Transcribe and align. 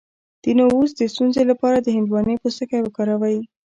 د 0.43 0.45
نعوظ 0.57 0.89
د 0.95 1.01
ستونزې 1.13 1.43
لپاره 1.51 1.77
د 1.81 1.87
هندواڼې 1.95 2.35
پوستکی 2.41 2.79
وخورئ 2.83 3.37